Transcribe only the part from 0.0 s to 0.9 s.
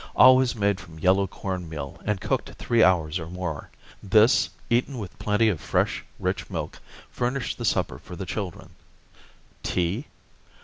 always made